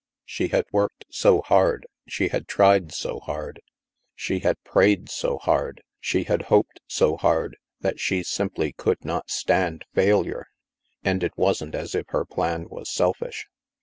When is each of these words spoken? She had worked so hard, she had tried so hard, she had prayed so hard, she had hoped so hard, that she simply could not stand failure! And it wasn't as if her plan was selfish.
She 0.25 0.47
had 0.47 0.65
worked 0.71 1.05
so 1.11 1.43
hard, 1.43 1.85
she 2.07 2.29
had 2.29 2.47
tried 2.47 2.91
so 2.91 3.19
hard, 3.19 3.61
she 4.15 4.39
had 4.39 4.57
prayed 4.63 5.09
so 5.11 5.37
hard, 5.37 5.83
she 5.99 6.23
had 6.23 6.41
hoped 6.45 6.79
so 6.87 7.17
hard, 7.17 7.55
that 7.81 7.99
she 7.99 8.23
simply 8.23 8.73
could 8.73 9.05
not 9.05 9.29
stand 9.29 9.85
failure! 9.93 10.47
And 11.03 11.21
it 11.23 11.37
wasn't 11.37 11.75
as 11.75 11.93
if 11.93 12.07
her 12.09 12.25
plan 12.25 12.67
was 12.67 12.89
selfish. 12.91 13.45